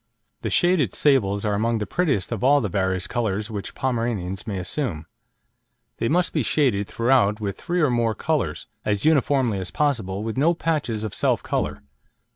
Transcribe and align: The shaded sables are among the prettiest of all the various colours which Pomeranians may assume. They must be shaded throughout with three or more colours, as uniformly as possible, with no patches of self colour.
The 0.41 0.49
shaded 0.49 0.95
sables 0.95 1.45
are 1.45 1.53
among 1.53 1.77
the 1.77 1.85
prettiest 1.85 2.31
of 2.31 2.43
all 2.43 2.59
the 2.59 2.69
various 2.69 3.05
colours 3.05 3.51
which 3.51 3.75
Pomeranians 3.75 4.47
may 4.47 4.57
assume. 4.57 5.05
They 5.97 6.09
must 6.09 6.33
be 6.33 6.41
shaded 6.41 6.89
throughout 6.89 7.39
with 7.39 7.61
three 7.61 7.81
or 7.81 7.91
more 7.91 8.15
colours, 8.15 8.65
as 8.83 9.05
uniformly 9.05 9.59
as 9.59 9.69
possible, 9.69 10.23
with 10.23 10.39
no 10.39 10.55
patches 10.55 11.03
of 11.03 11.13
self 11.13 11.43
colour. 11.43 11.83